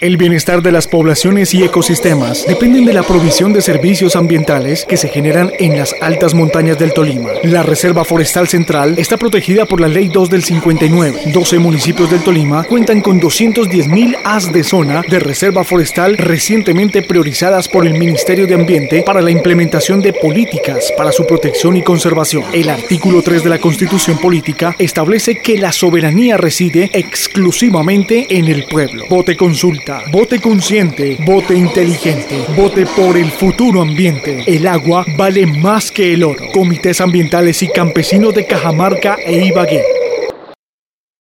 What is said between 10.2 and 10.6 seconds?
del